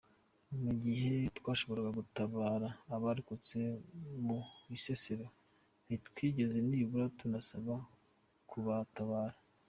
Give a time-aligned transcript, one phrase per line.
[0.63, 3.57] Mu gihe twashoboraga gutabara abarokotse
[4.25, 4.37] mu
[4.69, 5.25] Bisesero,
[5.85, 7.75] ntitwigeze nibura tunasaba
[8.49, 9.37] kubatabara.